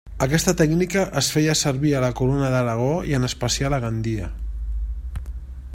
[0.25, 4.31] Aquesta tècnica es feia servir a la Corona d'Aragó i en especial a Gandia.